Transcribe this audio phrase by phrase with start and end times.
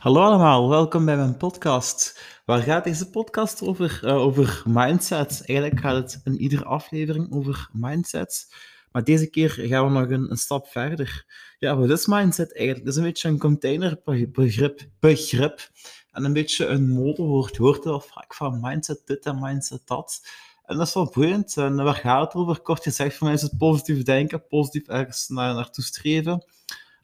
[0.00, 2.20] Hallo allemaal, welkom bij mijn podcast.
[2.44, 4.00] Waar gaat deze podcast over?
[4.04, 5.42] Uh, over mindset.
[5.46, 8.54] Eigenlijk gaat het in iedere aflevering over mindset.
[8.92, 11.24] Maar deze keer gaan we nog een, stap verder.
[11.58, 12.84] Ja, wat is mindset eigenlijk?
[12.84, 15.70] Dat is een beetje een containerbegrip begrip,
[16.12, 17.56] en een beetje een modewoord.
[17.56, 20.20] Je hoort wel vaak van mindset dit en mindset dat.
[20.64, 21.56] En dat is wel boeiend.
[21.56, 22.60] En waar gaat het over?
[22.60, 26.44] Kort gezegd, voor mij is het positief denken, positief ergens naar, naartoe streven,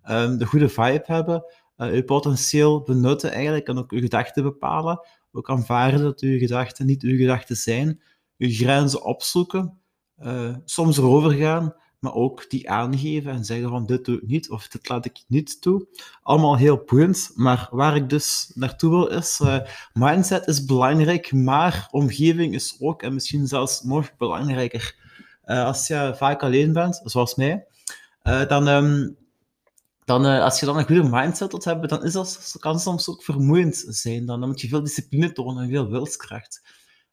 [0.09, 1.45] um, de goede vibe hebben
[1.79, 5.01] uh, uw potentieel benutten eigenlijk en ook uw gedachten bepalen.
[5.33, 8.01] Ook aanvaarden dat uw gedachten niet uw gedachten zijn.
[8.39, 9.79] Uw grenzen opzoeken,
[10.23, 14.51] uh, soms erover gaan, maar ook die aangeven en zeggen van dit doe ik niet
[14.51, 15.87] of dit laat ik niet toe.
[16.23, 19.59] Allemaal heel boeiend, maar waar ik dus naartoe wil is, uh,
[19.93, 25.05] mindset is belangrijk, maar omgeving is ook en misschien zelfs nog belangrijker.
[25.45, 27.67] als je vaak alleen bent, zoals mij,
[28.23, 28.69] dan...
[28.69, 29.17] Um,
[30.07, 33.09] dan, uh, als je dan een goede mindset wilt hebben, dan is dat, kan soms
[33.09, 34.27] ook vermoeiend zijn.
[34.27, 36.63] Dan, moet je veel discipline tonen en veel wilskracht.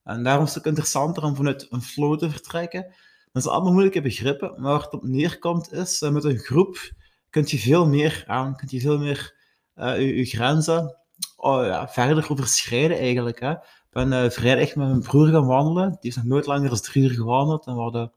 [0.03, 2.93] En daarom is het ook interessanter om vanuit een flow te vertrekken.
[3.31, 6.91] Dat zijn allemaal moeilijke begrippen, maar waar het op neerkomt is, uh, met een groep
[7.29, 9.35] kun je veel meer aan, kun je veel meer
[9.75, 10.97] je, je, grenzen
[11.35, 13.39] oh, ja, verder overschrijden eigenlijk.
[13.39, 13.51] Hè.
[13.51, 17.03] Ik ben vrijdag met mijn broer gaan wandelen, die is nog nooit langer dan drie
[17.03, 17.65] uur gewandeld.
[17.65, 18.11] En we hadden,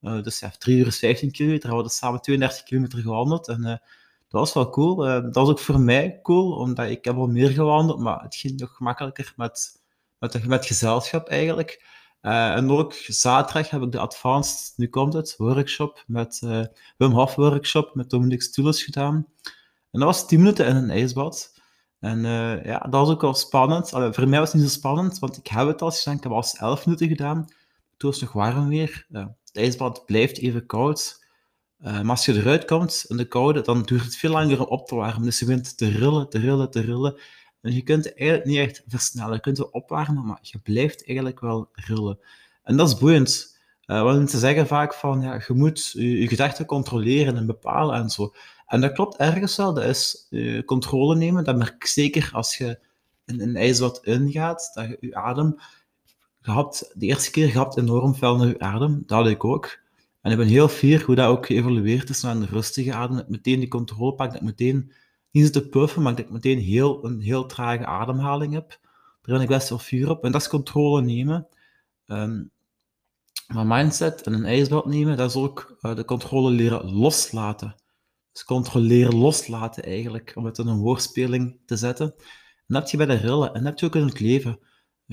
[0.00, 3.48] dus ja, drie uur is 15 kilometer, we hadden samen 32 kilometer gewandeld.
[3.48, 3.82] En
[4.32, 5.06] dat was wel cool.
[5.06, 8.34] Uh, dat was ook voor mij cool, omdat ik heb al meer gewandeld, maar het
[8.34, 9.82] ging nog gemakkelijker met,
[10.18, 11.84] met, met gezelschap eigenlijk.
[12.22, 16.64] Uh, en ook zaterdag heb ik de Advanced, nu komt het, workshop met uh,
[16.96, 19.14] Wim Hof workshop met Dominic Stulis gedaan.
[19.90, 21.60] En dat was 10 minuten in een ijsbad.
[21.98, 22.22] En
[22.64, 23.88] ja, dat was ook wel spannend.
[23.88, 26.16] Voor mij was het niet zo spannend, want ik heb het al gedaan.
[26.16, 27.44] Ik heb al 11 minuten gedaan.
[27.96, 29.06] Toen was het nog warm weer.
[29.10, 31.21] het ijsbad blijft even koud.
[31.84, 34.66] Uh, maar als je eruit komt in de koude, dan duurt het veel langer om
[34.66, 35.22] op te warmen.
[35.22, 37.20] Dus je begint te rillen, te rillen, te rillen.
[37.60, 39.34] En je kunt eigenlijk niet echt versnellen.
[39.34, 42.18] Je kunt opwarmen, maar je blijft eigenlijk wel rillen.
[42.62, 43.58] En dat is boeiend.
[43.86, 48.10] Uh, want ze zeggen vaak van, ja, je moet je, gedachten controleren en bepalen en
[48.10, 48.34] zo.
[48.66, 49.74] En dat klopt ergens wel.
[49.74, 51.44] Dat is uh, controle nemen.
[51.44, 52.78] Dat merk ik zeker als je
[53.26, 55.60] in een ijsbad ingaat, dat je je adem...
[56.42, 59.02] Je de eerste keer gehad enorm fel naar je adem.
[59.06, 59.81] Dat had ik ook.
[60.22, 63.16] En ik ben heel fier hoe dat ook geëvolueerd is naar een rustige adem.
[63.16, 64.92] Dat ik meteen die controle pak, dat ik meteen
[65.30, 68.68] niet zit te puffen, maar dat ik meteen heel, een heel trage ademhaling heb.
[69.22, 70.24] Daar ben ik best wel fier op.
[70.24, 71.48] En dat is controle nemen.
[72.06, 72.50] Um,
[73.46, 77.74] maar mindset en een ijsbad nemen, dat is ook uh, de controle leren loslaten.
[78.32, 82.14] Dus controleren loslaten eigenlijk, om het in een woordspeling te zetten.
[82.16, 84.58] En dat heb je bij de rillen en dat heb je ook in het leven.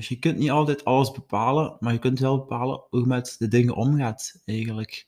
[0.00, 3.34] Dus je kunt niet altijd alles bepalen, maar je kunt wel bepalen hoe je met
[3.38, 5.06] de dingen omgaat, eigenlijk.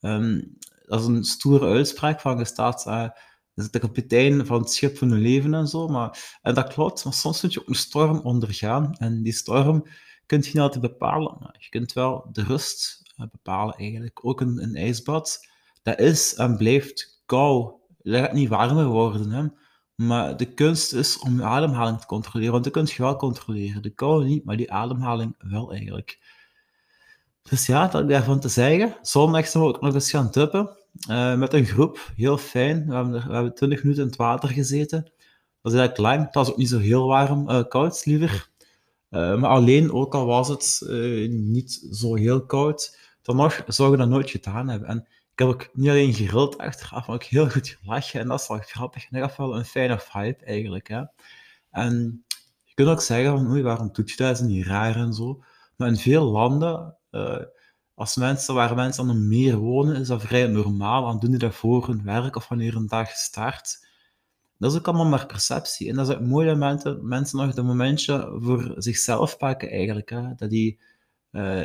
[0.00, 0.56] Um,
[0.86, 3.08] dat is een stoere uitspraak van je staat uh,
[3.54, 5.88] de kapitein van het schip van je leven en zo.
[5.88, 8.94] Maar, en dat klopt, maar soms moet je ook een storm ondergaan.
[8.94, 9.86] En die storm
[10.26, 11.36] kun je niet altijd bepalen.
[11.40, 14.24] Maar je kunt wel de rust uh, bepalen, eigenlijk.
[14.24, 15.46] Ook een, een ijsbad,
[15.82, 17.72] dat is en blijft kou.
[17.98, 19.46] Dat gaat niet warmer worden, hè.
[19.94, 23.82] Maar de kunst is om je ademhaling te controleren, want dat kun je wel controleren.
[23.82, 26.18] De kou niet, maar die ademhaling wel eigenlijk.
[27.42, 28.96] Dus ja, dat ik daarvan te zeggen.
[29.02, 30.70] Zondag zijn we ook nog eens gaan tuppen
[31.10, 32.12] uh, met een groep.
[32.16, 32.86] Heel fijn.
[32.86, 35.02] We hebben, er, we hebben 20 minuten in het water gezeten.
[35.62, 36.24] Dat is eigenlijk lang.
[36.24, 38.48] Het was ook niet zo heel warm, uh, koud liever.
[39.10, 40.84] Uh, maar alleen, ook al was het
[41.30, 44.88] niet zo heel koud, dan nog zou je dat nooit gedaan hebben.
[44.88, 48.20] En ik heb ook niet alleen gerild achteraf, maar ook heel goed gelachen.
[48.20, 49.10] En dat is wel grappig.
[49.10, 50.88] En dat wel een fijne vibe eigenlijk.
[50.88, 51.02] Hè.
[51.70, 52.24] En
[52.64, 54.30] je kunt ook zeggen van, oei, waarom doet je dat?
[54.30, 55.42] is niet raar en zo.
[55.76, 57.42] Maar in veel landen, uh,
[57.94, 61.04] als mensen, waar mensen aan een meer wonen, is dat vrij normaal.
[61.04, 63.88] Dan doen die dat voor hun werk of wanneer een dag start.
[64.58, 65.88] Dat is ook allemaal maar perceptie.
[65.88, 70.10] En dat is ook mooi dat mensen, nog dat momentje voor zichzelf pakken eigenlijk.
[70.10, 70.34] Hè.
[70.34, 70.80] Dat die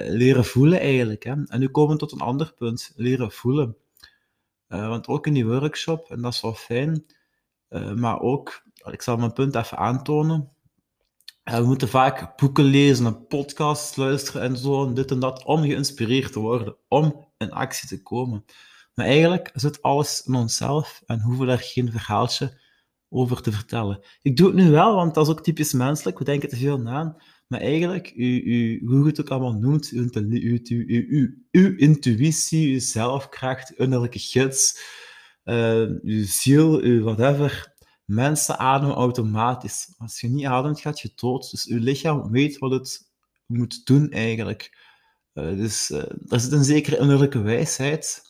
[0.07, 1.23] leren voelen eigenlijk.
[1.23, 1.33] Hè.
[1.45, 3.77] En nu komen we tot een ander punt, leren voelen.
[4.69, 7.05] Uh, want ook in die workshop, en dat is wel fijn,
[7.69, 10.51] uh, maar ook, ik zal mijn punt even aantonen,
[11.43, 15.61] we moeten vaak boeken lezen en podcasts luisteren en zo, en dit en dat, om
[15.61, 18.45] geïnspireerd te worden, om in actie te komen.
[18.93, 22.61] Maar eigenlijk zit alles in onszelf en hoeven daar geen verhaaltje
[23.09, 24.03] over te vertellen.
[24.21, 26.79] Ik doe het nu wel, want dat is ook typisch menselijk, we denken te veel
[26.79, 27.21] na.
[27.49, 32.79] Maar eigenlijk, u, u, hoe je het ook allemaal noemt, uw, uw, uw, intuïtie, uw
[32.79, 34.79] zelfkracht, uw innerlijke gids,
[35.43, 37.73] uh, uw ziel, uw whatever,
[38.05, 39.93] mensen ademen automatisch.
[39.97, 41.51] Als je niet ademt, gaat je dood.
[41.51, 43.11] Dus uw lichaam weet wat het
[43.45, 44.77] moet doen eigenlijk.
[45.33, 45.97] Uh, dus uh,
[46.27, 48.21] er zit een zekere innerlijke wijsheid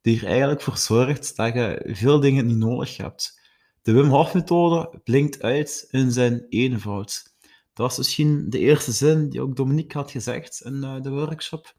[0.00, 3.40] die er eigenlijk voor zorgt dat je veel dingen niet nodig hebt.
[3.82, 7.31] De Wim Hof methode blinkt uit in zijn eenvoud.
[7.74, 11.74] Dat was misschien de eerste zin die ook Dominique had gezegd in uh, de workshop.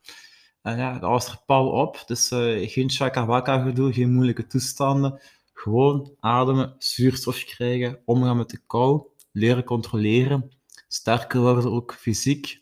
[0.62, 2.04] En ja, dat was er pal op.
[2.06, 5.22] Dus uh, geen shaka gedoe, geen moeilijke toestanden.
[5.54, 10.50] Gewoon ademen, zuurstof krijgen, omgaan met de kou, leren controleren,
[10.88, 12.62] sterker worden ook fysiek.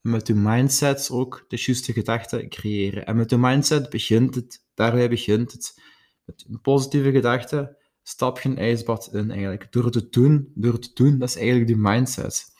[0.00, 3.06] Met je mindset ook de juiste gedachten creëren.
[3.06, 5.82] En met je mindset begint het, daarbij begint het.
[6.24, 9.72] Met een positieve gedachte stap je een ijsbad in eigenlijk.
[9.72, 12.54] Door te doen, door te doen, dat is eigenlijk die mindset.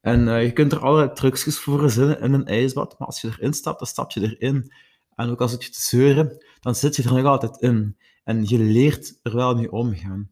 [0.00, 3.28] En uh, je kunt er allerlei trucjes voor verzinnen in een ijsbad, maar als je
[3.28, 4.72] erin stapt, dan stap je erin.
[5.14, 7.96] En ook als het je te zeuren, dan zit je er nog altijd in.
[8.24, 10.30] En je leert er wel mee omgaan.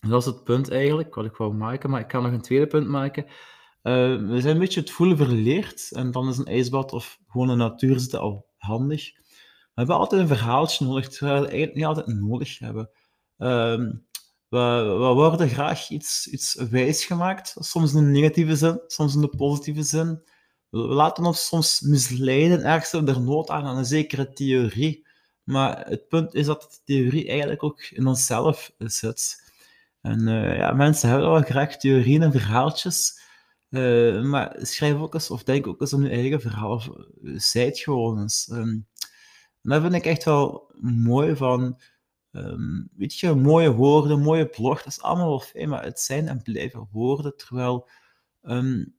[0.00, 2.66] dat is het punt eigenlijk, wat ik wou maken, maar ik kan nog een tweede
[2.66, 3.24] punt maken.
[3.24, 7.48] Uh, we zijn een beetje het voelen verleerd, en dan is een ijsbad of gewoon
[7.48, 9.12] een natuur zitten al handig.
[9.14, 12.90] We hebben altijd een verhaaltje nodig, terwijl we eigenlijk niet altijd nodig hebben.
[13.38, 13.90] Uh,
[14.54, 19.82] we, worden graag iets, iets wijsgemaakt, soms in een negatieve zin, soms in een positieve
[19.82, 20.22] zin.
[20.70, 25.06] We laten ons soms misleiden ergens er nood aan aan een zekere theorie.
[25.44, 29.42] Maar het punt is dat de theorie eigenlijk ook in onszelf zit.
[30.00, 33.20] En uh, ja, mensen hebben wel graag theorieën en verhaaltjes.
[33.70, 36.70] Uh, maar schrijf ook eens, of denk ook eens aan je eigen verhaal.
[36.70, 36.88] Of
[37.36, 38.48] zij gewoon eens.
[38.48, 38.88] En
[39.62, 41.80] dat vind ik echt wel mooi van
[42.36, 46.28] Um, weet je, mooie woorden, mooie blog, dat is allemaal wel fijn, maar het zijn
[46.28, 47.36] en blijven woorden.
[47.36, 47.88] Terwijl
[48.42, 48.94] um,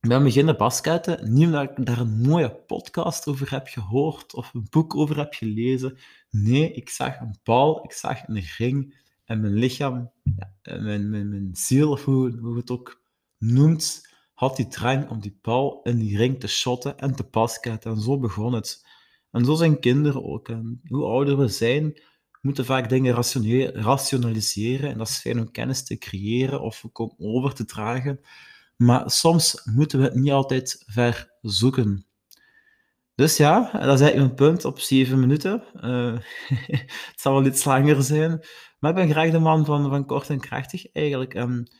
[0.00, 4.66] ben beginnen basketten, niet omdat ik daar een mooie podcast over heb gehoord of een
[4.70, 5.98] boek over heb gelezen.
[6.30, 8.94] Nee, ik zag een bal, ik zag een ring
[9.24, 13.02] en mijn lichaam, ja, mijn, mijn, mijn ziel, of hoe, hoe het ook
[13.38, 17.92] noemt, had die drang om die bal in die ring te shotten en te basketten.
[17.92, 18.86] En zo begon het.
[19.30, 20.48] En zo zijn kinderen ook.
[20.48, 22.00] En hoe ouder we zijn,
[22.40, 23.14] moeten vaak dingen
[23.72, 24.90] rationaliseren.
[24.90, 28.20] En dat is fijn om kennis te creëren of ook over te dragen.
[28.76, 32.06] Maar soms moeten we het niet altijd ver zoeken.
[33.14, 35.62] Dus ja, dat is eigenlijk een punt op zeven minuten.
[35.74, 36.18] Uh,
[37.10, 38.44] het zal wel iets langer zijn.
[38.78, 41.34] Maar ik ben graag de man van, van kort en krachtig eigenlijk.
[41.34, 41.70] En,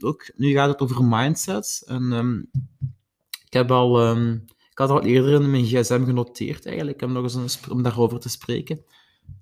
[0.00, 1.82] ook, nu gaat het over mindset.
[1.86, 2.50] En, um,
[3.44, 4.08] ik heb al...
[4.08, 4.44] Um,
[4.76, 8.20] ik had al eerder in mijn gsm genoteerd eigenlijk, om nog eens een, om daarover
[8.20, 8.84] te spreken.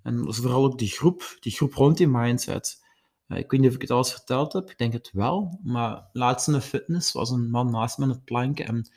[0.03, 2.85] En dus vooral ook die groep, die groep rond die mindset.
[3.29, 5.61] Uh, ik weet niet of ik het al eens verteld heb, ik denk het wel.
[5.63, 8.89] Maar laatst in de fitness was een man naast me aan het planken en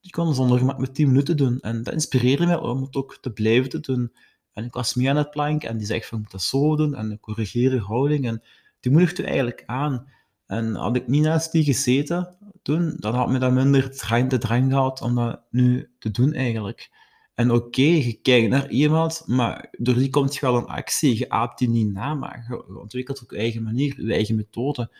[0.00, 1.60] die kon zonder met 10 minuten doen.
[1.60, 4.12] En dat inspireerde mij om het ook te blijven te doen.
[4.52, 6.76] En ik was mee aan het planken en die zegt van, ik moet dat zo
[6.76, 8.26] doen en corrigeer je houding.
[8.26, 8.42] En
[8.80, 10.12] die moedigde eigenlijk aan.
[10.54, 13.90] En had ik niet naast die gezeten toen, dan had me dat minder
[14.28, 16.90] de drang gehad om dat nu te doen eigenlijk.
[17.34, 21.18] En oké, je kijkt naar iemand, maar door die komt je wel een actie.
[21.18, 24.90] Je aapt die niet na, maar je ontwikkelt op je eigen manier, je eigen methode.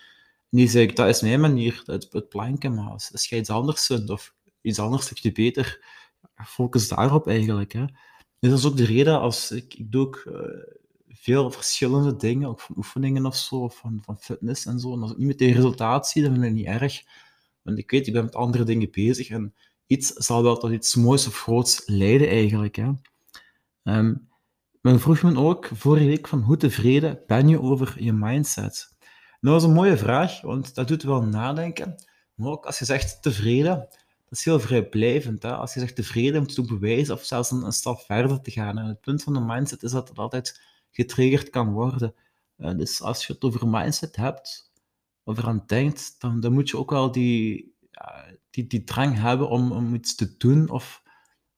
[0.51, 3.87] Die zeg ik, dat is mijn manier, het, het planken, maar als, je iets anders
[3.87, 5.85] vindt of iets anders stukje beter,
[6.47, 7.73] focus daarop eigenlijk.
[7.73, 7.85] Hè.
[8.39, 10.35] Dus dat is ook de reden, als ik, ik doe ook uh,
[11.15, 14.93] veel verschillende dingen, ook van oefeningen of zo, van, van fitness en zo.
[14.93, 17.03] En als ik niet meteen resultaat zie, dan vind ik het niet erg.
[17.63, 19.55] Want ik weet, ik ben met andere dingen bezig en
[19.87, 22.77] iets zal wel tot iets moois of groots leiden eigenlijk.
[22.77, 22.91] Hè.
[23.83, 24.29] Um,
[24.81, 28.95] men vroeg me ook vorige week van hoe tevreden ben je over je mindset?
[29.41, 31.95] Nou, dat is een mooie vraag, want dat doet wel nadenken.
[32.35, 33.77] Maar ook als je zegt tevreden,
[34.25, 35.43] dat is heel vrijblijvend.
[35.43, 35.55] Hè?
[35.57, 38.51] Als je zegt tevreden, moet je ook bewijzen of zelfs een, een, stap verder te
[38.51, 38.79] gaan.
[38.79, 40.61] En het punt van de mindset is dat het altijd
[40.95, 42.15] getriggerd kan worden.
[42.59, 44.73] Uh, dus als je het over mindset hebt,
[45.25, 47.75] of eraan denkt, dan, dan moet je ook wel die,
[48.51, 51.03] die, die drang hebben om, om iets te doen of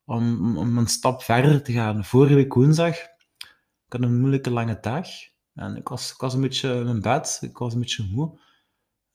[0.04, 2.04] om, om een stap verder te gaan.
[2.04, 5.08] Vorige week woensdag, ik had een moeilijke lange dag.
[5.54, 8.40] En ik was, ik was een beetje in mijn bed, ik was een beetje moe.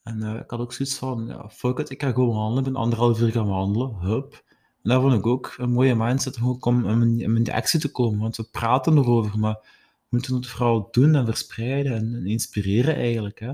[0.03, 2.65] En uh, ik had ook zoiets van, ja, fuck it, ik ga gewoon wandelen.
[2.65, 4.43] Ik ben anderhalf uur gaan wandelen, hup.
[4.83, 8.19] En daar vond ik ook een mooie mindset om in, in die actie te komen.
[8.19, 9.80] Want we praten erover, maar
[10.11, 13.39] moeten het vooral doen en verspreiden en, en inspireren eigenlijk.
[13.39, 13.51] Hè.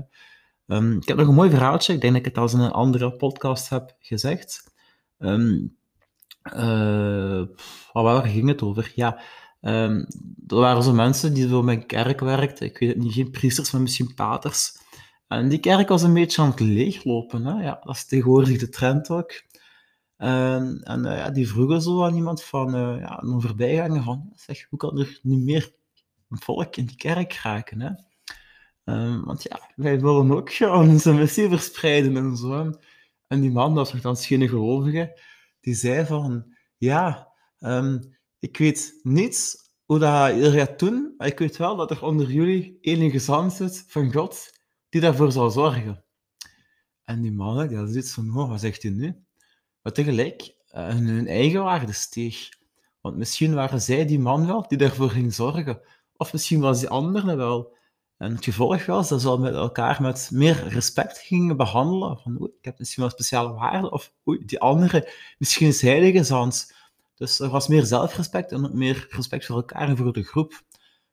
[0.66, 1.92] Um, ik heb nog een mooi verhaaltje.
[1.92, 4.74] Ik denk dat ik het al in een andere podcast heb gezegd.
[5.18, 5.76] Um,
[6.56, 7.42] uh,
[7.92, 8.92] waar ging het over?
[8.94, 9.20] Ja,
[9.60, 10.06] um,
[10.46, 12.66] er waren zo mensen die zo met kerk werkten.
[12.66, 14.72] Ik weet het niet, geen priesters, maar misschien paters.
[15.28, 17.44] En die kerk was een beetje aan het leeglopen.
[17.44, 17.62] Hè?
[17.62, 19.32] Ja, dat is tegenwoordig de trend ook.
[20.16, 24.66] en uh, ja, die vroegen zo aan iemand van uh, ja, een voorbijganger van, zeg,
[24.68, 25.76] hoe kan er niet meer
[26.28, 27.80] volk in die kerk raken?
[27.80, 27.90] Hè?
[28.94, 32.78] Um, want ja, wij willen ook gewoon onze missie verspreiden en zo.
[33.26, 35.20] En die man, dat was dan geen gelovige,
[35.60, 41.56] die zei van, ja, um, ik weet niets hoe dat je gaat doen, ik weet
[41.56, 44.50] wel dat er onder jullie enige gezant zit van God
[44.88, 46.04] die daarvoor zal zorgen.
[47.04, 49.24] En die mannen, die zoiets van, oh, wat zegt hij nu?
[49.82, 52.48] Maar tegelijk, uh, hun eigen waarde steeg.
[53.00, 55.80] Want misschien waren zij die man wel die daarvoor ging zorgen.
[56.18, 57.76] Of misschien was die andere wel.
[58.16, 62.18] En het gevolg was dat ze met elkaar met meer respect gingen behandelen.
[62.18, 63.90] Van, ik heb misschien wel speciale waarde.
[63.90, 66.72] Of oei, die andere, misschien is hij de.
[67.14, 70.62] Dus er was meer zelfrespect en meer respect voor elkaar en voor de groep.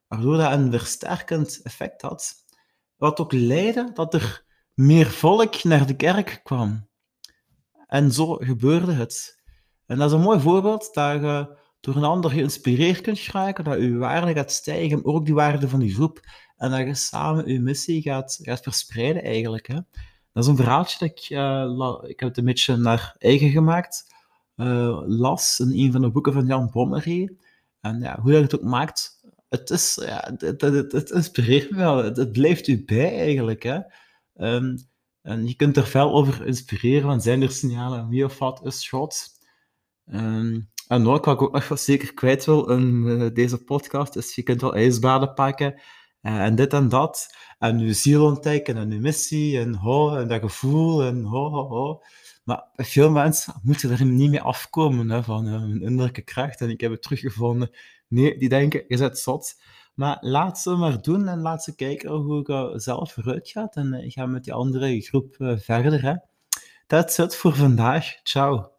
[0.08, 2.34] Waardoor dat een versterkend effect had.
[2.96, 4.44] Wat ook leidde dat er
[4.74, 6.88] meer volk naar de kerk kwam.
[7.86, 9.42] En zo gebeurde het.
[9.86, 13.96] En dat is een mooi voorbeeld je door een ander geïnspireerd kunt raken, dat je
[13.96, 16.20] waarde gaat stijgen, ook die waarde van die groep,
[16.56, 19.66] en dat je samen je missie gaat, gaat verspreiden eigenlijk.
[19.66, 19.74] Hè.
[20.32, 24.14] Dat is een verhaaltje dat ik, uh, ik heb het een beetje naar eigen gemaakt,
[24.56, 27.36] uh, las in een van de boeken van Jan Bommery.
[27.80, 30.60] En ja, hoe dat het ook maakt, het, is, ja, het,
[30.92, 32.04] het, inspireert me wel.
[32.04, 33.62] Het, blijft u bij eigenlijk.
[33.62, 33.78] Hè.
[34.34, 34.88] Um,
[35.22, 38.92] en je kunt er veel over inspireren, van zijn er signalen, wie of wat is.
[40.04, 44.34] Um, en ook, wat ik ook nog zeker kwijt wil in uh, deze podcast, is
[44.34, 45.74] je kunt wel ijsbaden pakken
[46.22, 47.34] uh, en dit en dat.
[47.58, 51.68] En je ziel ontdekken en je missie en ho, en dat gevoel en ho, ho,
[51.68, 52.02] ho.
[52.44, 56.60] Maar veel mensen moeten er niet mee afkomen hè, van uh, hun innerlijke kracht.
[56.60, 57.70] En ik heb het teruggevonden.
[58.08, 59.60] Nee, die denken, je zit zot.
[59.94, 63.76] Maar laat ze maar doen en laat ze kijken hoe ik zelf vooruit gaat.
[63.76, 66.02] En ik ga met die andere groep verder.
[66.02, 66.14] Hè.
[66.86, 68.20] That's it voor vandaag.
[68.22, 68.75] Ciao.